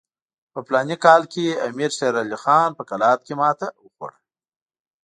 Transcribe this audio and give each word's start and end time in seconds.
په 0.53 0.59
فلاني 0.67 0.95
کال 1.05 1.21
کې 1.33 1.59
امیر 1.67 1.91
شېر 1.97 2.13
علي 2.21 2.37
خان 2.43 2.69
په 2.77 2.83
قلات 2.89 3.19
کې 3.25 3.33
ماته 3.41 3.67
وخوړه. 3.83 4.17